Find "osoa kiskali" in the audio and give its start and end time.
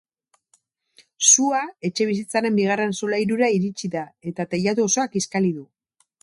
4.91-5.55